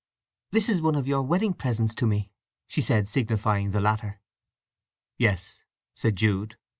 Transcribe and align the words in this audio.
"This 0.49 0.67
is 0.67 0.81
one 0.81 0.95
of 0.95 1.07
your 1.07 1.21
wedding 1.21 1.53
presents 1.53 1.93
to 1.93 2.07
me," 2.07 2.31
she 2.67 2.81
said, 2.81 3.07
signifying 3.07 3.69
the 3.69 3.79
latter. 3.79 4.19
"Yes," 5.19 5.59
said 5.93 6.15
Jude. 6.15 6.57